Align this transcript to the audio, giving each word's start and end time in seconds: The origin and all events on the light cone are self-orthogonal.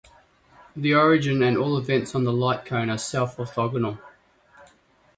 The 0.75 0.95
origin 0.95 1.43
and 1.43 1.55
all 1.59 1.77
events 1.77 2.15
on 2.15 2.23
the 2.23 2.33
light 2.33 2.65
cone 2.65 2.89
are 2.89 2.97
self-orthogonal. 2.97 3.99